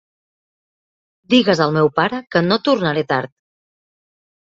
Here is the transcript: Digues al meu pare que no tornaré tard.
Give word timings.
Digues 1.33 1.61
al 1.65 1.73
meu 1.75 1.91
pare 1.99 2.21
que 2.37 2.41
no 2.45 2.57
tornaré 2.69 3.05
tard. 3.13 3.35